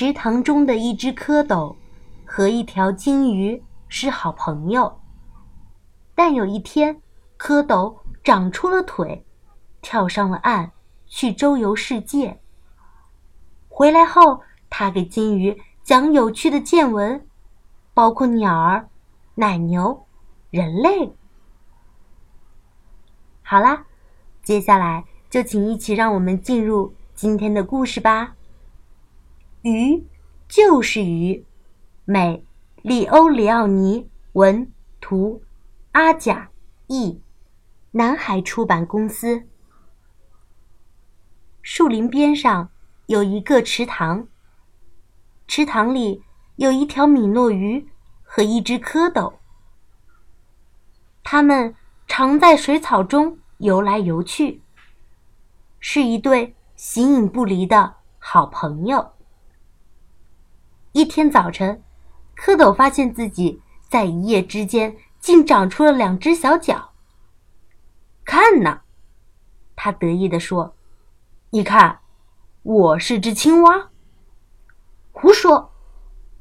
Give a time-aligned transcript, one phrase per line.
[0.00, 1.76] 池塘中的一只蝌蚪
[2.24, 4.98] 和一条金鱼是好朋友。
[6.14, 7.02] 但有一天，
[7.38, 9.26] 蝌蚪长出了腿，
[9.82, 10.70] 跳上了岸，
[11.04, 12.40] 去周游世界。
[13.68, 14.40] 回来后，
[14.70, 17.26] 他给金鱼讲有趣的见闻，
[17.92, 18.88] 包括鸟儿、
[19.34, 20.06] 奶牛、
[20.48, 21.14] 人类。
[23.42, 23.84] 好啦，
[24.42, 28.34] 接下来就请一起让我们进入今天的故事吧。
[29.62, 30.06] 鱼
[30.48, 31.44] 就是鱼，
[32.06, 32.46] 美
[32.80, 35.42] 里欧里奥尼文图
[35.92, 36.50] 阿甲
[36.86, 37.20] 译，
[37.90, 39.46] 南海出版公司。
[41.60, 42.70] 树林边上
[43.04, 44.26] 有一个池塘，
[45.46, 46.22] 池塘里
[46.56, 47.86] 有一条米诺鱼
[48.22, 49.34] 和一只蝌蚪，
[51.22, 51.74] 它们
[52.08, 54.62] 常在水草中游来游去，
[55.78, 59.12] 是一对形影不离的好朋友。
[60.92, 61.84] 一天早晨，
[62.36, 66.90] 蝌蚪发现自己在一夜之间竟长出了两只小脚。
[68.24, 68.80] 看呐，
[69.76, 70.74] 他得意地说
[71.50, 72.00] ：“你看，
[72.64, 73.90] 我是只青蛙。”
[75.12, 75.70] 胡说！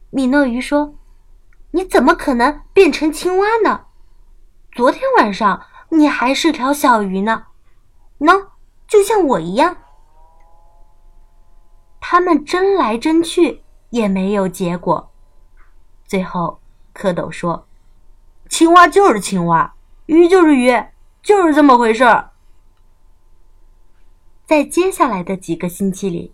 [0.09, 0.95] 米诺鱼说
[1.71, 3.85] ：“你怎么可能变成青蛙呢？
[4.71, 7.45] 昨天晚上你还是条小鱼呢，
[8.17, 8.47] 喏，
[8.87, 9.77] 就像我一样。”
[12.01, 13.63] 他们争来争去。
[13.89, 15.11] 也没有结果。
[16.05, 16.59] 最后，
[16.93, 17.67] 蝌蚪说
[18.49, 19.73] ：“青蛙就是青蛙，
[20.07, 20.71] 鱼就是鱼，
[21.21, 22.31] 就是这么回事儿。”
[24.45, 26.33] 在接下来的几个星期里，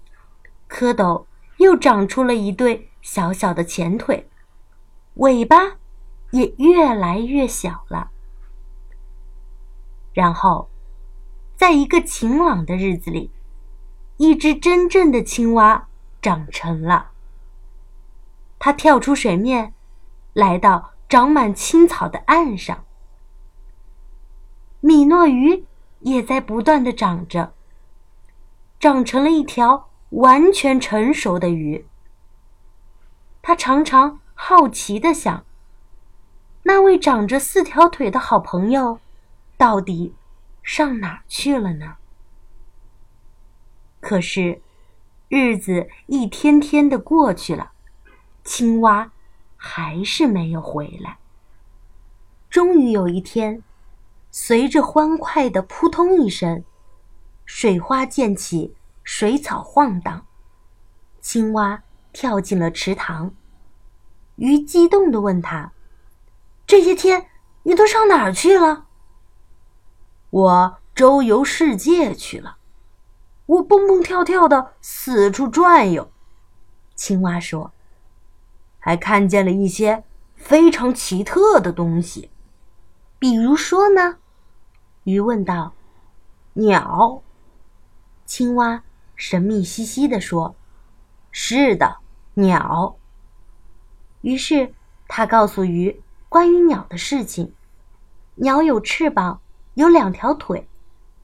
[0.70, 1.26] 蝌蚪
[1.58, 4.30] 又长出了一对小小的前腿，
[5.16, 5.78] 尾巴
[6.32, 8.12] 也越来越小了。
[10.14, 10.70] 然后，
[11.58, 13.32] 在一个晴朗的日子里，
[14.16, 15.90] 一只真正的青蛙
[16.22, 17.12] 长成了。
[18.66, 19.76] 它跳出水面，
[20.34, 22.84] 来到长满青草的岸上。
[24.80, 25.68] 米诺鱼
[26.00, 27.54] 也在不断的长着，
[28.80, 31.86] 长成了一条完全成熟的鱼。
[33.44, 35.46] 他常常好奇的想：
[36.64, 39.00] 那位长着四条腿的好朋友，
[39.58, 40.16] 到底
[40.64, 41.98] 上哪去了呢？
[44.00, 44.64] 可是，
[45.30, 47.74] 日子一天天的过去了。
[48.46, 49.12] 青蛙
[49.58, 51.18] 还是没有回来。
[52.48, 53.64] 终于有一天，
[54.30, 56.64] 随着欢快的扑通一声，
[57.44, 60.28] 水花溅起，水草晃荡，
[61.20, 61.82] 青蛙
[62.14, 63.34] 跳进了池塘。
[64.36, 65.72] 鱼激动地问他
[66.68, 67.28] ：“这些天
[67.64, 68.86] 你都上哪儿去了
[70.30, 72.58] ？”“我周游世界去了，
[73.48, 76.12] 我蹦蹦跳跳的四处转悠。”
[76.96, 77.72] 青蛙说。
[78.86, 80.04] 还看见了一些
[80.36, 82.30] 非常奇特的东西，
[83.18, 84.18] 比如说呢？
[85.06, 85.74] 鱼问道。
[86.54, 87.24] 鸟。
[88.28, 88.84] 青蛙
[89.16, 90.56] 神秘兮兮地说
[91.34, 91.98] ：“是的，
[92.36, 92.96] 鸟。”
[94.22, 94.76] 于是
[95.08, 97.56] 他告诉鱼关于鸟的事情：
[98.36, 99.42] 鸟有翅膀，
[99.74, 100.70] 有两条腿，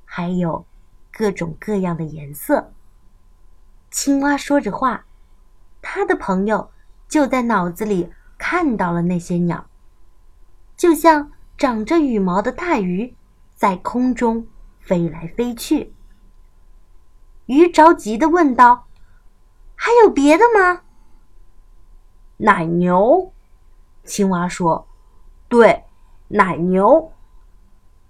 [0.04, 0.66] 还有
[1.12, 2.74] 各种各样的颜色。
[3.92, 5.06] 青蛙说着话，
[5.80, 6.72] 他的朋友。
[7.12, 9.66] 就在脑子里看到了那些鸟，
[10.78, 13.18] 就像长着羽毛的大鱼，
[13.54, 14.48] 在空中
[14.80, 15.94] 飞来飞去。
[17.48, 18.88] 鱼着急的问道
[19.76, 20.84] ：“还有别的吗？”
[22.40, 23.34] 奶牛，
[24.06, 24.88] 青蛙说
[25.50, 25.84] ：“对，
[26.30, 27.12] 奶牛，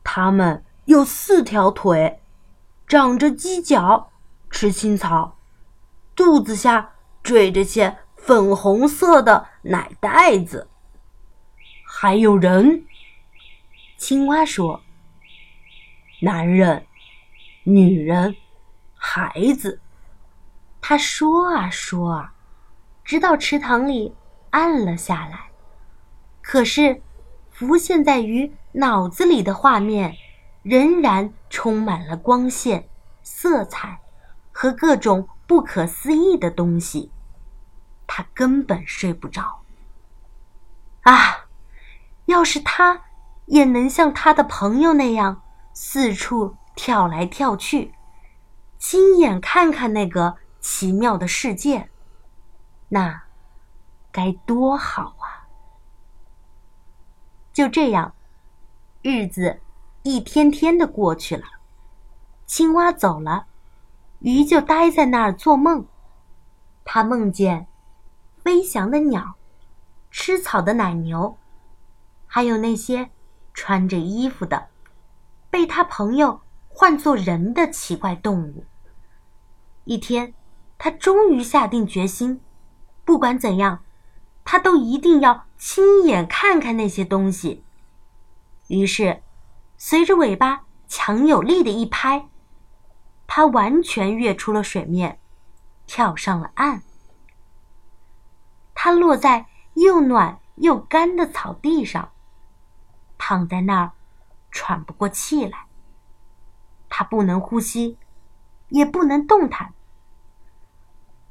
[0.04, 2.22] 它们有四条腿，
[2.86, 4.12] 长着犄角，
[4.52, 5.40] 吃青草，
[6.16, 6.92] 肚子下
[7.24, 10.70] 缀着些。”粉红色的奶袋子，
[11.84, 12.86] 还有人。
[13.98, 14.82] 青蛙说
[16.22, 16.86] ：“男人、
[17.64, 18.36] 女人、
[18.96, 19.82] 孩子。”
[20.80, 22.34] 他说啊说啊，
[23.04, 24.14] 直到池塘里
[24.52, 25.50] 暗了下来。
[26.42, 27.02] 可是，
[27.50, 30.16] 浮现在鱼脑子里的画面，
[30.62, 32.88] 仍然充满了光线、
[33.24, 34.00] 色彩
[34.52, 37.12] 和各种不可思议的东西。
[38.14, 39.62] 他根本睡不着。
[41.04, 41.46] 啊，
[42.26, 43.04] 要是他
[43.46, 45.42] 也能像他的朋友那样
[45.72, 47.94] 四处跳来跳去，
[48.78, 51.90] 亲眼看看那个奇妙的世界，
[52.90, 53.24] 那
[54.12, 55.48] 该多好啊！
[57.54, 58.14] 就这样，
[59.02, 59.62] 日子
[60.04, 61.46] 一天天的过去了。
[62.46, 63.46] 青蛙走了，
[64.20, 65.86] 鱼就待在那儿做梦。
[66.84, 67.68] 他梦见。
[68.44, 69.36] 飞翔的鸟、
[70.10, 71.38] 吃草的奶牛，
[72.26, 73.12] 还有那些
[73.54, 74.70] 穿着衣服的、
[75.50, 78.66] 被他朋友唤作人的奇怪动物。
[79.84, 80.34] 一天，
[80.78, 82.42] 他终于下定决心，
[83.06, 83.84] 不管怎样，
[84.44, 87.64] 他都一定要亲眼看看那些东西。
[88.68, 89.22] 于是，
[89.78, 92.28] 随着尾巴强有力的一拍，
[93.28, 95.20] 他完全跃出了水面，
[95.86, 96.82] 跳上了岸。
[98.84, 99.46] 它落在
[99.76, 102.14] 又暖又干的草地上，
[103.16, 103.92] 躺在那儿，
[104.50, 105.68] 喘不过气来。
[106.90, 108.00] 他不能呼吸，
[108.70, 109.76] 也不能动弹。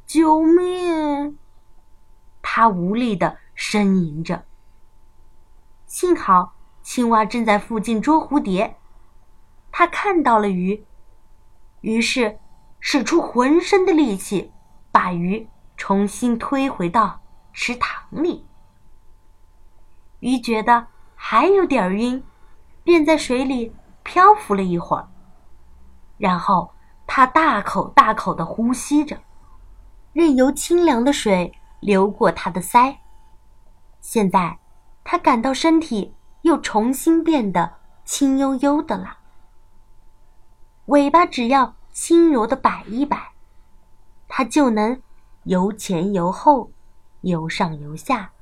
[0.07, 1.37] 救命！
[2.41, 4.45] 他无力的呻吟着。
[5.87, 6.55] 幸好
[6.85, 8.77] 青蛙正在附近捉蝴蝶，
[9.73, 10.87] 他看到了鱼，
[11.81, 12.39] 于是
[12.79, 14.53] 使出浑身的力气，
[14.93, 17.20] 把鱼重新推回到。
[17.53, 18.47] 池塘里，
[20.21, 22.23] 鱼觉得还有点晕，
[22.85, 25.09] 便在水里漂浮了一会儿。
[26.17, 26.73] 然后，
[27.07, 29.19] 它大口大口的呼吸着，
[30.13, 32.99] 任由清凉的水流过它的腮。
[34.01, 34.59] 现在，
[35.03, 39.19] 它感到身体又重新变得轻悠悠的了。
[40.87, 43.33] 尾巴只要轻柔的摆一摆，
[44.29, 45.01] 它就能
[45.45, 46.71] 由前由后。
[47.23, 48.33] 由上由下，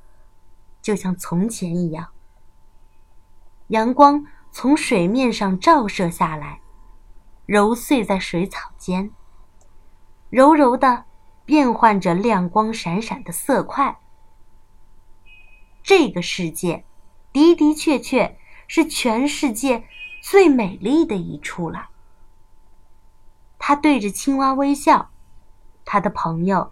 [0.81, 2.09] 就像从前一样。
[3.67, 6.61] 阳光从水面上照射下来，
[7.45, 9.11] 揉碎在水草间，
[10.29, 11.05] 柔柔的
[11.45, 13.99] 变换着亮光闪闪的色块。
[15.83, 16.85] 这个世界
[17.31, 19.83] 的的确确是全世界
[20.21, 21.89] 最美丽的一处了。
[23.57, 25.09] 他对着青蛙微笑，
[25.85, 26.71] 他的朋友。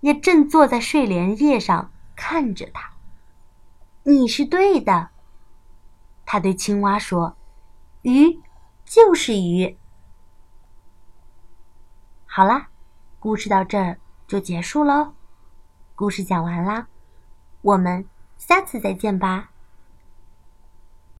[0.00, 2.90] 也正坐在睡莲叶上看着他。
[4.02, 5.10] 你是对的，
[6.24, 7.36] 他对青蛙说
[8.02, 8.40] ：“鱼
[8.84, 9.76] 就是鱼。”
[12.26, 12.68] 好啦，
[13.18, 15.14] 故事到这儿就结束喽。
[15.94, 16.86] 故事讲完啦，
[17.60, 18.06] 我们
[18.38, 19.50] 下次再见吧。